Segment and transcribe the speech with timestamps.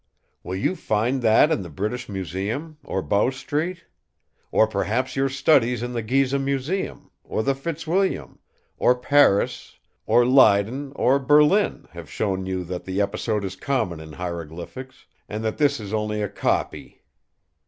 [0.41, 3.85] Will you find that in the British Museum—or Bow Street?
[4.51, 8.39] Or perhaps your studies in the Gizeh Museum, or the Fitzwilliam,
[8.79, 9.77] or Paris,
[10.07, 15.43] or Leyden, or Berlin, have shown you that the episode is common in hieroglyphics; and
[15.43, 17.03] that this is only a copy.